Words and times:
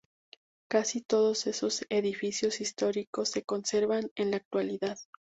Casi 0.67 1.01
todos 1.01 1.45
esos 1.45 1.85
edificios 1.89 2.59
históricos 2.59 3.29
se 3.29 3.43
conservan 3.43 4.09
en 4.15 4.31
la 4.31 4.37
actualidad. 4.37 4.97